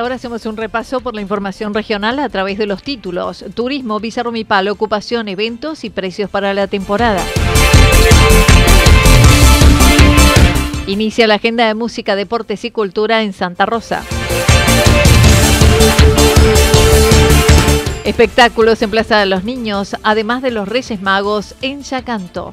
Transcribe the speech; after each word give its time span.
Ahora 0.00 0.16
hacemos 0.16 0.44
un 0.44 0.56
repaso 0.56 1.00
por 1.00 1.14
la 1.14 1.20
información 1.20 1.72
regional 1.72 2.18
a 2.18 2.28
través 2.28 2.58
de 2.58 2.66
los 2.66 2.82
títulos. 2.82 3.44
Turismo, 3.54 4.00
Visa 4.00 4.24
ocupación, 4.72 5.28
eventos 5.28 5.84
y 5.84 5.90
precios 5.90 6.28
para 6.28 6.52
la 6.52 6.66
temporada. 6.66 7.22
Inicia 10.88 11.28
la 11.28 11.34
agenda 11.34 11.66
de 11.68 11.74
música, 11.74 12.16
deportes 12.16 12.64
y 12.64 12.72
cultura 12.72 13.22
en 13.22 13.32
Santa 13.32 13.66
Rosa. 13.66 14.02
Espectáculos 18.04 18.82
en 18.82 18.90
Plaza 18.90 19.18
de 19.18 19.26
los 19.26 19.44
Niños, 19.44 19.94
además 20.02 20.42
de 20.42 20.50
los 20.50 20.66
Reyes 20.66 21.00
Magos 21.00 21.54
en 21.62 21.82
Yacanto. 21.82 22.52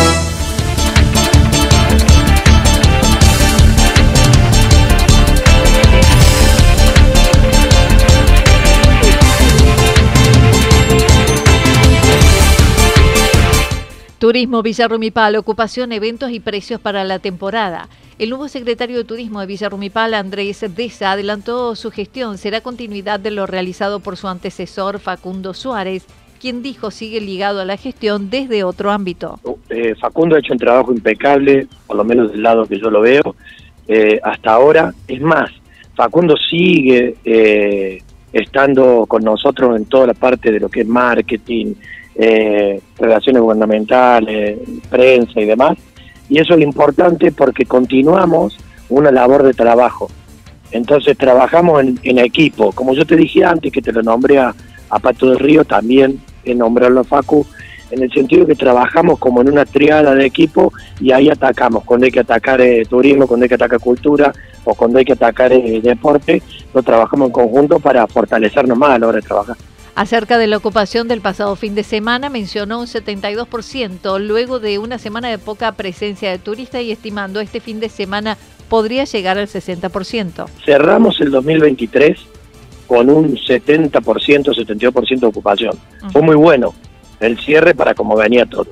Turismo 14.21 14.61
Villarrumipal, 14.61 15.35
ocupación, 15.35 15.91
eventos 15.91 16.29
y 16.29 16.39
precios 16.39 16.79
para 16.79 17.03
la 17.03 17.17
temporada. 17.17 17.89
El 18.19 18.29
nuevo 18.29 18.47
secretario 18.49 18.97
de 18.97 19.03
Turismo 19.03 19.39
de 19.39 19.47
Villarrumipal, 19.47 20.13
Andrés 20.13 20.63
Deza, 20.75 21.13
adelantó 21.13 21.75
su 21.75 21.89
gestión. 21.89 22.37
Será 22.37 22.61
continuidad 22.61 23.19
de 23.19 23.31
lo 23.31 23.47
realizado 23.47 23.99
por 23.99 24.17
su 24.17 24.27
antecesor 24.27 24.99
Facundo 24.99 25.55
Suárez, 25.55 26.05
quien 26.39 26.61
dijo 26.61 26.91
sigue 26.91 27.19
ligado 27.19 27.61
a 27.61 27.65
la 27.65 27.77
gestión 27.77 28.29
desde 28.29 28.63
otro 28.63 28.91
ámbito. 28.91 29.39
Eh, 29.71 29.95
Facundo 29.99 30.35
ha 30.35 30.39
hecho 30.39 30.53
un 30.53 30.59
trabajo 30.59 30.93
impecable, 30.93 31.67
por 31.87 31.97
lo 31.97 32.03
menos 32.03 32.31
del 32.31 32.43
lado 32.43 32.67
que 32.67 32.79
yo 32.79 32.91
lo 32.91 33.01
veo, 33.01 33.35
eh, 33.87 34.19
hasta 34.21 34.53
ahora. 34.53 34.93
Es 35.07 35.19
más, 35.19 35.49
Facundo 35.95 36.35
sigue 36.37 37.15
eh, 37.25 38.03
estando 38.31 39.07
con 39.07 39.23
nosotros 39.23 39.75
en 39.75 39.85
toda 39.85 40.05
la 40.05 40.13
parte 40.13 40.51
de 40.51 40.59
lo 40.59 40.69
que 40.69 40.81
es 40.81 40.87
marketing, 40.87 41.73
eh, 42.15 42.81
relaciones 42.97 43.41
gubernamentales, 43.41 44.59
prensa 44.89 45.39
y 45.39 45.45
demás. 45.45 45.77
Y 46.29 46.39
eso 46.39 46.55
es 46.55 46.61
importante 46.61 47.31
porque 47.31 47.65
continuamos 47.65 48.57
una 48.89 49.11
labor 49.11 49.43
de 49.43 49.53
trabajo. 49.53 50.09
Entonces 50.71 51.17
trabajamos 51.17 51.83
en, 52.03 52.19
equipo. 52.19 52.71
Como 52.71 52.93
yo 52.93 53.05
te 53.05 53.15
dije 53.15 53.43
antes, 53.43 53.71
que 53.71 53.81
te 53.81 53.91
lo 53.91 54.01
nombré 54.01 54.39
a, 54.39 54.53
Pato 55.01 55.29
del 55.29 55.39
Río, 55.39 55.63
también 55.63 56.19
en 56.43 56.57
nombrarlo 56.57 56.99
a 56.99 57.03
Facu, 57.05 57.45
en 57.91 58.03
el 58.03 58.11
sentido 58.11 58.45
que 58.45 58.55
trabajamos 58.55 59.19
como 59.19 59.41
en 59.41 59.49
una 59.49 59.65
triada 59.65 60.13
de 60.15 60.25
equipo 60.25 60.73
y 60.99 61.11
ahí 61.11 61.29
atacamos. 61.29 61.83
Cuando 61.85 62.05
hay 62.05 62.11
que 62.11 62.19
atacar 62.19 62.59
eh, 62.61 62.85
turismo, 62.85 63.25
cuando 63.25 63.45
hay 63.45 63.49
que 63.49 63.55
atacar 63.55 63.79
cultura 63.79 64.33
o 64.65 64.75
cuando 64.75 64.99
hay 64.99 65.05
que 65.05 65.13
atacar 65.13 65.51
eh, 65.53 65.79
deporte, 65.81 66.41
lo 66.73 66.83
trabajamos 66.83 67.27
en 67.27 67.33
conjunto 67.33 67.79
para 67.79 68.05
fortalecernos 68.07 68.77
más 68.77 68.91
a 68.91 68.99
la 68.99 69.07
hora 69.07 69.17
de 69.17 69.27
trabajar. 69.27 69.55
Acerca 70.01 70.39
de 70.39 70.47
la 70.47 70.57
ocupación 70.57 71.07
del 71.07 71.21
pasado 71.21 71.55
fin 71.55 71.75
de 71.75 71.83
semana, 71.83 72.31
mencionó 72.31 72.79
un 72.79 72.87
72% 72.87 74.19
luego 74.19 74.59
de 74.59 74.79
una 74.79 74.97
semana 74.97 75.29
de 75.29 75.37
poca 75.37 75.73
presencia 75.73 76.31
de 76.31 76.39
turistas 76.39 76.81
y 76.81 76.91
estimando 76.91 77.39
este 77.39 77.59
fin 77.59 77.79
de 77.79 77.87
semana 77.87 78.35
podría 78.67 79.03
llegar 79.03 79.37
al 79.37 79.47
60%. 79.47 80.47
Cerramos 80.65 81.21
el 81.21 81.29
2023 81.29 82.17
con 82.87 83.11
un 83.11 83.35
70%, 83.35 84.01
72% 84.01 85.19
de 85.19 85.27
ocupación. 85.27 85.77
Fue 86.11 86.23
muy 86.23 86.35
bueno 86.35 86.73
el 87.19 87.39
cierre 87.39 87.75
para 87.75 87.93
como 87.93 88.15
venía 88.15 88.47
todo. 88.47 88.65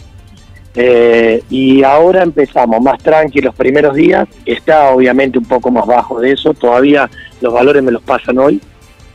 Eh, 0.74 1.44
y 1.52 1.84
ahora 1.84 2.24
empezamos 2.24 2.82
más 2.82 2.98
tranqui 3.04 3.42
los 3.42 3.54
primeros 3.54 3.94
días, 3.94 4.28
está 4.48 4.90
obviamente 4.90 5.38
un 5.38 5.46
poco 5.46 5.70
más 5.70 5.86
bajo 5.86 6.20
de 6.20 6.32
eso, 6.32 6.56
todavía 6.56 7.08
los 7.40 7.54
valores 7.54 7.84
me 7.84 7.92
los 7.92 8.02
pasan 8.02 8.40
hoy, 8.40 8.60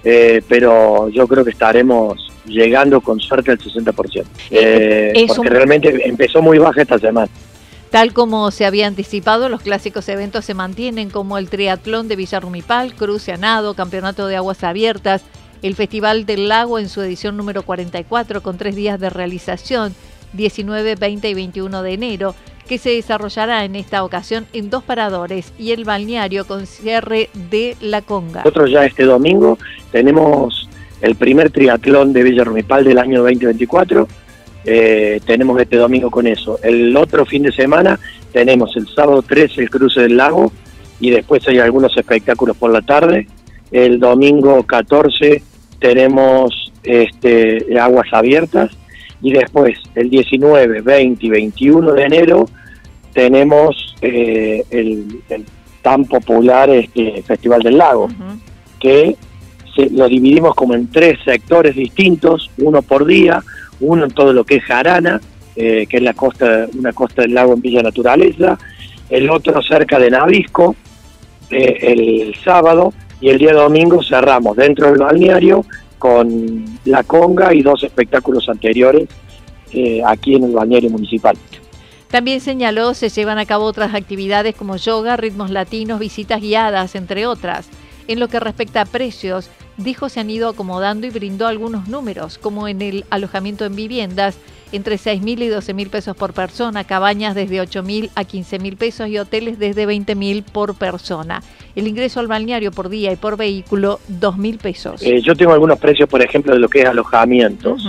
eh, 0.04 0.42
pero 0.48 1.09
yo 1.09 1.26
creo 1.26 1.44
que 1.44 1.50
estaremos 1.50 2.31
llegando 2.47 3.00
con 3.00 3.20
suerte 3.20 3.50
al 3.50 3.59
60%, 3.59 4.25
eh, 4.50 5.26
porque 5.26 5.49
realmente 5.49 6.08
empezó 6.08 6.43
muy 6.43 6.58
baja 6.58 6.82
esta 6.82 6.99
semana. 6.99 7.29
Tal 7.90 8.12
como 8.12 8.50
se 8.50 8.67
había 8.67 8.88
anticipado, 8.88 9.49
los 9.49 9.62
clásicos 9.62 10.08
eventos 10.08 10.44
se 10.44 10.52
mantienen 10.52 11.11
como 11.11 11.38
el 11.38 11.49
triatlón 11.49 12.08
de 12.08 12.17
Villarrumipal, 12.17 12.94
cruce 12.94 13.32
a 13.32 13.37
nado, 13.37 13.75
campeonato 13.75 14.26
de 14.26 14.37
aguas 14.37 14.64
abiertas, 14.64 15.23
el 15.62 15.76
Festival 15.76 16.26
del 16.26 16.49
Lago 16.49 16.79
en 16.79 16.88
su 16.88 17.00
edición 17.00 17.37
número 17.37 17.62
44 17.62 18.43
con 18.43 18.58
tres 18.58 18.75
días 18.76 18.99
de 19.00 19.11
realización, 19.11 19.94
19, 20.32 20.96
20 20.96 21.31
y 21.31 21.34
21 21.34 21.82
de 21.82 21.93
enero, 21.93 22.34
que 22.69 22.79
se 22.79 22.90
desarrollará 22.90 23.64
en 23.64 23.76
esta 23.76 24.02
ocasión 24.05 24.46
en 24.52 24.70
dos 24.70 24.82
paradores 24.82 25.52
y 25.58 25.70
el 25.73 25.84
balneario 25.84 26.46
con 26.46 26.67
cierre 26.67 27.31
de 27.50 27.76
La 27.81 28.02
Conga. 28.02 28.40
Nosotros 28.40 28.70
ya 28.70 28.84
este 28.84 29.05
domingo 29.05 29.58
tenemos 29.94 30.69
el 31.02 31.14
primer 31.14 31.50
triatlón 31.50 32.12
de 32.12 32.25
Villa 32.25 32.43
Rumipal 32.43 32.82
del 32.82 32.99
año 32.99 33.23
2024. 33.23 34.08
Eh, 34.64 35.20
tenemos 35.25 35.61
este 35.61 35.76
domingo 35.76 36.11
con 36.11 36.26
eso. 36.26 36.58
El 36.64 36.96
otro 36.96 37.25
fin 37.25 37.44
de 37.44 37.52
semana 37.52 38.00
tenemos 38.32 38.76
el 38.76 38.88
sábado 38.88 39.23
13 39.23 39.61
el 39.61 39.70
cruce 39.70 40.00
del 40.00 40.17
lago 40.17 40.50
y 40.99 41.11
después 41.11 41.46
hay 41.46 41.61
algunos 41.61 41.96
espectáculos 41.96 42.56
por 42.56 42.73
la 42.73 42.82
tarde. 42.82 43.29
El 43.70 44.00
domingo 44.00 44.64
14 44.64 45.41
tenemos 45.79 46.73
este, 46.82 47.79
aguas 47.79 48.08
abiertas 48.11 48.73
y 49.23 49.32
después 49.32 49.79
el 49.94 50.11
19, 50.11 50.81
20 50.81 51.25
y 51.25 51.31
21 51.31 51.93
de 51.93 52.02
enero 52.02 52.49
tenemos 53.12 53.94
eh, 54.02 54.64
el, 54.70 55.23
tan 55.82 56.05
popular 56.05 56.69
este 56.69 57.23
Festival 57.23 57.62
del 57.62 57.79
Lago, 57.79 58.08
que 58.81 59.17
lo 59.76 60.09
dividimos 60.09 60.55
como 60.55 60.75
en 60.75 60.91
tres 60.91 61.19
sectores 61.25 61.75
distintos, 61.75 62.50
uno 62.59 62.82
por 62.82 63.05
día, 63.06 63.43
uno 63.81 64.05
en 64.05 64.11
todo 64.11 64.32
lo 64.32 64.44
que 64.44 64.56
es 64.56 64.65
Jarana, 64.65 65.21
eh, 65.56 65.87
que 65.88 65.99
es 65.99 66.03
la 66.03 66.15
costa, 66.15 66.67
una 66.76 66.93
costa 66.93 67.23
del 67.23 67.35
lago 67.35 67.55
en 67.55 67.61
Villa 67.61 67.82
Naturaleza, 67.82 68.59
el 69.11 69.31
otro 69.31 69.62
cerca 69.62 69.99
de 69.99 70.11
Navisco, 70.11 70.75
eh, 71.50 71.79
el 71.81 72.35
sábado, 72.43 72.93
y 73.21 73.31
el 73.31 73.38
día 73.38 73.53
domingo 73.53 74.03
cerramos 74.03 74.56
dentro 74.56 74.88
del 74.88 74.99
balneario 74.99 75.65
con 75.99 76.65
la 76.85 77.03
conga 77.05 77.55
y 77.55 77.62
dos 77.62 77.82
espectáculos 77.82 78.49
anteriores 78.49 79.09
eh, 79.73 80.03
aquí 80.06 80.35
en 80.35 80.44
el 80.44 80.53
balneario 80.53 80.91
municipal. 80.91 81.37
También 82.11 82.41
señaló 82.41 82.94
se 82.94 83.09
llevan 83.09 83.38
a 83.38 83.47
cabo 83.47 83.65
otras 83.65 83.94
actividades 83.94 84.55
como 84.55 84.77
yoga, 84.77 85.17
ritmos 85.17 85.50
latinos, 85.50 85.99
visitas 85.99 86.41
guiadas, 86.41 86.94
entre 86.94 87.27
otras. 87.27 87.69
En 88.06 88.21
lo 88.21 88.29
que 88.29 88.41
respecta 88.41 88.83
a 88.83 88.85
precios, 88.85 89.49
dijo 89.77 90.09
se 90.09 90.21
han 90.21 90.31
ido 90.31 90.49
acomodando 90.49 91.06
y 91.06 91.11
brindó 91.11 91.47
algunos 91.47 91.89
números, 91.89 92.39
como 92.39 92.69
en 92.69 92.83
el 92.83 93.05
alojamiento 93.11 93.65
en 93.65 93.77
viviendas, 93.77 94.37
entre 94.73 94.99
6 94.99 95.23
mil 95.23 95.43
y 95.43 95.49
12 95.49 95.73
mil 95.73 95.89
pesos 95.89 96.17
por 96.17 96.33
persona, 96.33 96.85
cabañas 96.85 97.35
desde 97.35 97.61
8 97.61 97.83
mil 97.83 98.11
a 98.15 98.25
15 98.25 98.59
mil 98.59 98.77
pesos 98.77 99.09
y 99.09 99.19
hoteles 99.19 99.59
desde 99.59 99.87
20 99.87 100.15
mil 100.17 100.43
por 100.43 100.75
persona. 100.75 101.43
El 101.77 101.87
ingreso 101.87 102.21
al 102.21 102.27
balneario 102.27 102.73
por 102.73 102.89
día 102.89 103.12
y 103.12 103.17
por 103.17 103.37
vehículo, 103.37 104.01
2 104.09 104.37
mil 104.37 104.59
pesos. 104.59 105.03
Eh, 105.03 105.21
yo 105.23 105.35
tengo 105.37 105.53
algunos 105.53 105.79
precios, 105.79 106.09
por 106.09 106.23
ejemplo, 106.23 106.53
de 106.53 106.59
lo 106.59 106.69
que 106.69 106.81
es 106.81 106.87
alojamientos. 106.87 107.87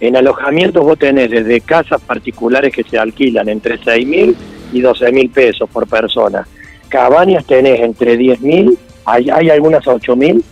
En 0.00 0.16
alojamientos 0.16 0.84
vos 0.84 0.98
tenés 0.98 1.30
desde 1.30 1.60
casas 1.60 2.00
particulares 2.00 2.72
que 2.72 2.84
se 2.84 2.98
alquilan 2.98 3.48
entre 3.48 3.78
6 3.82 4.06
mil 4.06 4.36
y 4.72 4.80
12 4.80 5.10
mil 5.12 5.30
pesos 5.30 5.68
por 5.68 5.88
persona. 5.88 6.46
Cabañas 6.88 7.44
tenés 7.44 7.80
entre 7.80 8.16
10 8.16 8.40
mil, 8.40 8.78
hay, 9.12 9.30
hay 9.30 9.50
algunas 9.50 9.86
a 9.86 9.94
8 9.94 10.16
mil 10.16 10.44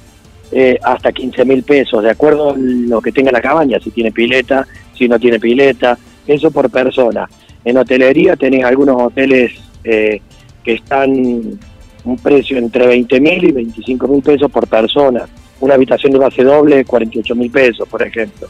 eh, 0.52 0.78
hasta 0.82 1.12
15 1.12 1.44
mil 1.44 1.62
pesos, 1.64 2.02
de 2.02 2.10
acuerdo 2.10 2.50
a 2.50 2.54
lo 2.56 3.00
que 3.00 3.10
tenga 3.12 3.32
la 3.32 3.40
cabaña, 3.40 3.80
si 3.80 3.90
tiene 3.90 4.12
pileta, 4.12 4.66
si 4.94 5.08
no 5.08 5.18
tiene 5.18 5.40
pileta, 5.40 5.98
eso 6.26 6.50
por 6.50 6.70
persona. 6.70 7.28
En 7.64 7.76
hotelería 7.76 8.36
tenés 8.36 8.64
algunos 8.64 9.02
hoteles 9.02 9.52
eh, 9.82 10.20
que 10.62 10.74
están 10.74 11.58
un 12.04 12.16
precio 12.18 12.58
entre 12.58 12.86
20 12.86 13.20
mil 13.20 13.44
y 13.44 13.52
25 13.52 14.06
mil 14.06 14.22
pesos 14.22 14.50
por 14.50 14.68
persona. 14.68 15.26
Una 15.58 15.74
habitación 15.74 16.12
de 16.12 16.18
base 16.18 16.44
doble, 16.44 16.84
48 16.84 17.34
mil 17.34 17.50
pesos, 17.50 17.88
por 17.88 18.02
ejemplo. 18.02 18.48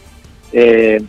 Eh, 0.53 1.01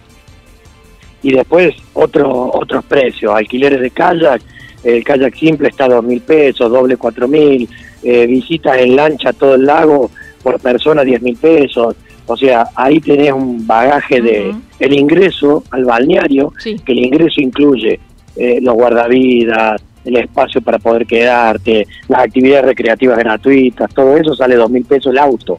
y 1.22 1.32
después 1.34 1.76
otro, 1.94 2.52
otros 2.54 2.86
precios, 2.86 3.34
alquileres 3.34 3.82
de 3.82 3.90
kayak, 3.92 4.42
el 4.84 5.04
kayak 5.04 5.36
simple 5.36 5.68
está 5.68 5.86
a 5.86 5.90
2 5.90 6.04
mil 6.06 6.22
pesos, 6.22 6.72
doble 6.72 6.96
4 6.96 7.28
mil, 7.28 7.68
visitas 8.04 8.78
en 8.78 8.96
lancha 8.96 9.30
a 9.30 9.34
todo 9.34 9.56
el 9.56 9.66
lago, 9.66 10.10
por 10.44 10.60
persona 10.60 11.04
10 11.04 11.22
mil 11.22 11.36
pesos. 11.38 11.96
O 12.26 12.38
sea, 12.38 12.68
ahí 12.76 13.00
tenés 13.00 13.32
un 13.32 13.66
bagaje 13.66 14.22
de 14.22 14.54
el 14.80 14.94
ingreso 14.94 15.64
al 15.72 15.86
balneario, 15.86 16.54
que 16.64 16.92
el 16.92 17.00
ingreso 17.00 17.42
incluye 17.42 18.00
eh, 18.36 18.60
los 18.62 18.76
guardavidas, 18.76 19.82
el 20.06 20.18
espacio 20.18 20.62
para 20.62 20.80
poder 20.80 21.06
quedarte, 21.06 21.88
las 22.08 22.22
actividades 22.22 22.66
recreativas 22.66 23.18
gratuitas, 23.18 23.94
todo 23.94 24.16
eso 24.16 24.36
sale 24.36 24.56
dos 24.56 24.70
mil 24.70 24.86
pesos 24.86 25.12
el 25.12 25.18
auto, 25.18 25.58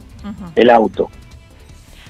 el 0.54 0.70
auto. 0.70 1.10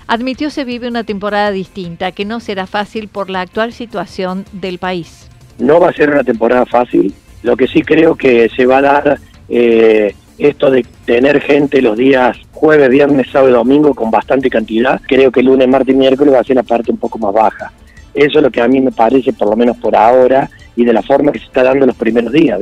Admitió 0.07 0.51
se 0.51 0.65
vive 0.65 0.89
una 0.89 1.05
temporada 1.05 1.51
distinta, 1.51 2.13
que 2.13 2.25
no 2.25 2.41
será 2.41 2.67
fácil 2.67 3.09
por 3.09 3.29
la 3.29 3.43
actual 3.43 3.73
situación 3.73 4.45
del 4.53 4.79
país. 4.79 5.29
No 5.59 5.81
va 5.81 5.91
a 5.91 5.93
ser 5.93 6.11
una 6.11 6.25
temporada 6.25 6.65
fácil, 6.65 7.13
lo 7.43 7.57
que 7.57 7.67
sí 7.67 7.83
creo 7.83 8.15
que 8.15 8.49
se 8.49 8.67
va 8.67 8.79
a 8.79 8.83
dar 8.83 9.19
eh, 9.49 10.15
esto 10.39 10.71
de 10.71 10.85
tener 11.05 11.41
gente 11.41 11.83
los 11.83 11.97
días 11.97 12.37
jueves, 12.53 12.89
viernes, 12.91 13.29
sábado 13.31 13.51
y 13.51 13.55
domingo 13.55 13.95
con 13.95 14.11
bastante 14.11 14.51
cantidad, 14.51 15.01
creo 15.07 15.31
que 15.31 15.43
lunes, 15.43 15.69
martes 15.69 15.95
y 15.95 15.99
miércoles 15.99 16.35
va 16.35 16.41
a 16.41 16.45
ser 16.45 16.57
la 16.57 16.63
parte 16.63 16.91
un 16.91 16.99
poco 16.99 17.19
más 17.19 17.33
baja. 17.33 17.73
Eso 18.15 18.39
es 18.39 18.43
lo 18.43 18.51
que 18.51 18.61
a 18.61 18.69
mí 18.69 18.81
me 18.81 18.91
parece, 18.91 19.33
por 19.33 19.49
lo 19.49 19.57
menos 19.57 19.77
por 19.77 19.95
ahora, 19.95 20.51
y 20.75 20.85
de 20.85 20.93
la 20.93 21.03
forma 21.03 21.33
que 21.33 21.39
se 21.39 21.47
está 21.47 21.63
dando 21.63 21.87
los 21.87 21.97
primeros 21.97 22.33
días. 22.33 22.59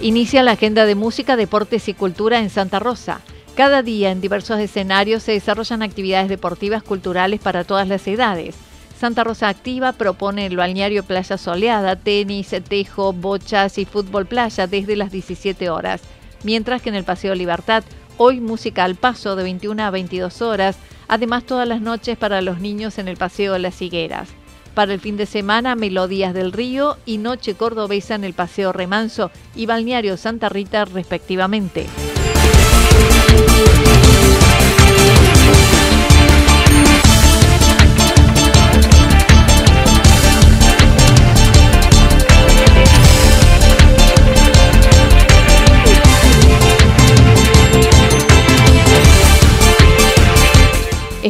Inicia 0.00 0.42
la 0.42 0.52
agenda 0.52 0.84
de 0.84 0.96
música, 0.96 1.36
deportes 1.36 1.88
y 1.88 1.94
cultura 1.94 2.40
en 2.40 2.50
Santa 2.50 2.80
Rosa. 2.80 3.20
Cada 3.54 3.82
día 3.82 4.10
en 4.10 4.22
diversos 4.22 4.58
escenarios 4.60 5.22
se 5.22 5.32
desarrollan 5.32 5.82
actividades 5.82 6.30
deportivas 6.30 6.82
culturales 6.82 7.38
para 7.38 7.64
todas 7.64 7.86
las 7.86 8.06
edades. 8.08 8.54
Santa 8.98 9.24
Rosa 9.24 9.48
Activa 9.48 9.92
propone 9.92 10.46
el 10.46 10.56
balneario 10.56 11.02
Playa 11.02 11.36
Soleada, 11.36 11.96
tenis, 11.96 12.54
tejo, 12.66 13.12
bochas 13.12 13.76
y 13.76 13.84
fútbol 13.84 14.24
playa 14.24 14.66
desde 14.66 14.96
las 14.96 15.12
17 15.12 15.68
horas, 15.68 16.00
mientras 16.44 16.80
que 16.80 16.88
en 16.88 16.94
el 16.94 17.04
Paseo 17.04 17.34
Libertad, 17.34 17.84
hoy 18.16 18.40
música 18.40 18.84
al 18.84 18.94
paso 18.94 19.36
de 19.36 19.42
21 19.42 19.82
a 19.82 19.90
22 19.90 20.40
horas, 20.40 20.76
además 21.08 21.44
todas 21.44 21.68
las 21.68 21.82
noches 21.82 22.16
para 22.16 22.40
los 22.40 22.58
niños 22.58 22.96
en 22.98 23.08
el 23.08 23.18
Paseo 23.18 23.52
de 23.52 23.58
las 23.58 23.82
Higueras. 23.82 24.28
Para 24.74 24.94
el 24.94 25.00
fin 25.00 25.18
de 25.18 25.26
semana, 25.26 25.74
Melodías 25.74 26.32
del 26.32 26.52
Río 26.52 26.96
y 27.04 27.18
Noche 27.18 27.54
Cordobesa 27.54 28.14
en 28.14 28.24
el 28.24 28.32
Paseo 28.32 28.72
Remanso 28.72 29.30
y 29.54 29.66
Balneario 29.66 30.16
Santa 30.16 30.48
Rita 30.48 30.86
respectivamente. 30.86 31.86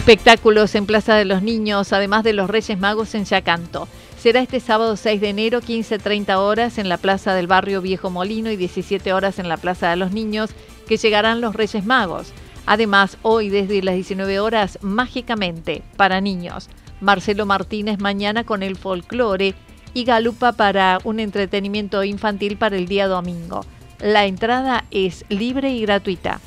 Espectáculos 0.02 0.75
en 0.75 0.84
Plaza 0.84 1.14
de 1.14 1.25
los 1.25 1.43
Niños, 1.43 1.93
además 1.93 2.25
de 2.25 2.32
los 2.32 2.50
Reyes 2.50 2.79
Magos 2.79 3.14
en 3.14 3.25
Yacanto. 3.25 3.87
Será 4.19 4.40
este 4.40 4.58
sábado 4.58 4.96
6 4.96 5.20
de 5.20 5.29
enero, 5.29 5.61
15.30 5.61 6.37
horas 6.38 6.79
en 6.79 6.88
la 6.88 6.96
Plaza 6.96 7.34
del 7.34 7.46
Barrio 7.46 7.81
Viejo 7.81 8.11
Molino 8.11 8.51
y 8.51 8.56
17 8.56 9.12
horas 9.12 9.39
en 9.39 9.48
la 9.48 9.58
Plaza 9.58 9.91
de 9.91 9.96
los 9.96 10.12
Niños 10.12 10.51
que 10.93 10.99
llegarán 10.99 11.41
los 11.41 11.55
Reyes 11.55 11.87
Magos. 11.87 12.34
Además, 12.67 13.17
hoy 13.22 13.49
desde 13.49 13.82
las 13.82 13.94
19 13.94 14.41
horas, 14.41 14.79
mágicamente, 14.82 15.82
para 15.96 16.20
niños. 16.20 16.69
Marcelo 17.01 17.46
Martínez 17.46 17.99
mañana 17.99 18.44
con 18.44 18.63
el 18.63 18.77
folclore 18.77 19.55
y 19.94 20.05
Galupa 20.05 20.53
para 20.53 20.99
un 21.05 21.19
entretenimiento 21.19 22.05
infantil 22.05 22.58
para 22.58 22.77
el 22.77 22.89
día 22.89 23.08
domingo. 23.08 23.65
La 24.01 24.27
entrada 24.27 24.84
es 24.91 25.25
libre 25.31 25.70
y 25.70 25.81
gratuita. 25.81 26.41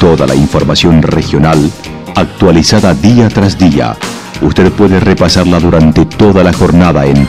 Toda 0.00 0.26
la 0.26 0.34
información 0.34 1.02
regional 1.02 1.70
actualizada 2.16 2.94
día 2.94 3.28
tras 3.28 3.58
día. 3.58 3.94
Usted 4.40 4.72
puede 4.72 4.98
repasarla 5.00 5.60
durante 5.60 6.06
toda 6.06 6.42
la 6.42 6.54
jornada 6.54 7.04
en 7.04 7.28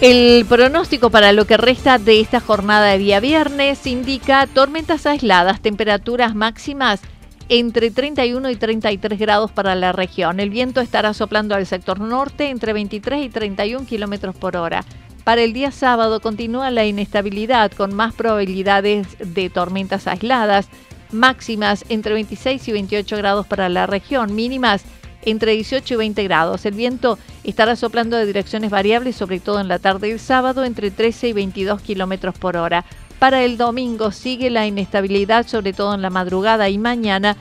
El 0.00 0.46
pronóstico 0.46 1.10
para 1.10 1.32
lo 1.32 1.44
que 1.44 1.56
resta 1.56 1.98
de 1.98 2.20
esta 2.20 2.38
jornada 2.38 2.86
de 2.86 2.98
día 2.98 3.18
viernes 3.18 3.84
indica 3.84 4.46
tormentas 4.46 5.06
aisladas, 5.06 5.60
temperaturas 5.60 6.36
máximas 6.36 7.00
entre 7.48 7.90
31 7.90 8.48
y 8.50 8.54
33 8.54 9.18
grados 9.18 9.50
para 9.50 9.74
la 9.74 9.90
región. 9.90 10.38
El 10.38 10.50
viento 10.50 10.80
estará 10.80 11.14
soplando 11.14 11.56
al 11.56 11.66
sector 11.66 11.98
norte 11.98 12.50
entre 12.50 12.72
23 12.72 13.24
y 13.24 13.28
31 13.28 13.86
kilómetros 13.86 14.36
por 14.36 14.56
hora. 14.56 14.84
Para 15.24 15.42
el 15.42 15.52
día 15.52 15.72
sábado 15.72 16.20
continúa 16.20 16.70
la 16.70 16.86
inestabilidad 16.86 17.72
con 17.72 17.92
más 17.92 18.14
probabilidades 18.14 19.08
de 19.18 19.50
tormentas 19.50 20.06
aisladas 20.06 20.68
máximas 21.10 21.84
entre 21.88 22.14
26 22.14 22.68
y 22.68 22.72
28 22.72 23.16
grados 23.16 23.46
para 23.46 23.68
la 23.68 23.86
región, 23.86 24.34
mínimas 24.34 24.84
entre 25.22 25.52
18 25.52 25.94
y 25.94 25.96
20 25.96 26.24
grados. 26.24 26.64
El 26.66 26.74
viento 26.74 27.18
estará 27.44 27.76
soplando 27.76 28.16
de 28.16 28.26
direcciones 28.26 28.70
variables, 28.70 29.16
sobre 29.16 29.40
todo 29.40 29.60
en 29.60 29.68
la 29.68 29.78
tarde 29.78 30.08
del 30.08 30.20
sábado, 30.20 30.64
entre 30.64 30.90
13 30.90 31.28
y 31.28 31.32
22 31.32 31.80
kilómetros 31.82 32.38
por 32.38 32.56
hora. 32.56 32.84
Para 33.18 33.42
el 33.42 33.56
domingo 33.56 34.12
sigue 34.12 34.50
la 34.50 34.66
inestabilidad, 34.66 35.46
sobre 35.46 35.72
todo 35.72 35.94
en 35.94 36.02
la 36.02 36.10
madrugada 36.10 36.68
y 36.68 36.78
mañana. 36.78 37.36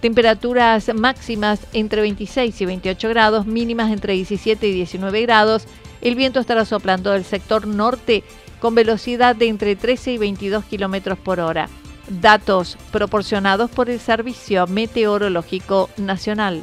Temperaturas 0.00 0.92
máximas 0.94 1.60
entre 1.72 2.02
26 2.02 2.60
y 2.60 2.66
28 2.66 3.08
grados, 3.08 3.46
mínimas 3.46 3.90
entre 3.90 4.12
17 4.12 4.68
y 4.68 4.72
19 4.72 5.22
grados. 5.22 5.66
El 6.02 6.14
viento 6.14 6.40
estará 6.40 6.66
soplando 6.66 7.12
del 7.12 7.24
sector 7.24 7.66
norte 7.66 8.22
con 8.60 8.74
velocidad 8.74 9.34
de 9.34 9.48
entre 9.48 9.76
13 9.76 10.12
y 10.12 10.18
22 10.18 10.64
kilómetros 10.66 11.18
por 11.18 11.40
hora. 11.40 11.70
Datos 12.08 12.76
proporcionados 12.92 13.70
por 13.70 13.88
el 13.88 13.98
Servicio 13.98 14.66
Meteorológico 14.66 15.88
Nacional. 15.96 16.62